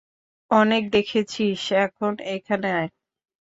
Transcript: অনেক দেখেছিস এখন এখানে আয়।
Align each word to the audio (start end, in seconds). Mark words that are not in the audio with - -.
অনেক 0.51 0.83
দেখেছিস 0.91 1.61
এখন 1.85 2.13
এখানে 2.35 2.67
আয়। 2.73 2.89